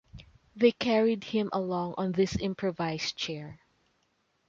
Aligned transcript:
They 0.55 0.71
carried 0.71 1.25
him 1.25 1.51
along 1.53 1.93
on 1.95 2.11
this 2.13 2.35
improvised 2.35 3.15
chair. 3.15 3.59